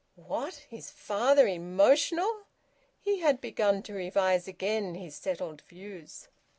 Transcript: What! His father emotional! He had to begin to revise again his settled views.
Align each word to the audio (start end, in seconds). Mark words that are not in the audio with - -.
What! 0.15 0.55
His 0.67 0.89
father 0.89 1.45
emotional! 1.47 2.45
He 3.01 3.19
had 3.19 3.35
to 3.37 3.41
begin 3.43 3.83
to 3.83 3.93
revise 3.93 4.47
again 4.47 4.95
his 4.95 5.13
settled 5.13 5.61
views. 5.67 6.27